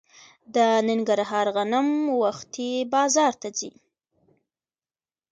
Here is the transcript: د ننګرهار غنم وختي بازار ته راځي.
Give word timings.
د 0.55 0.57
ننګرهار 0.87 1.47
غنم 1.55 1.87
وختي 2.23 2.71
بازار 2.93 3.33
ته 3.41 3.47
راځي. 3.51 3.71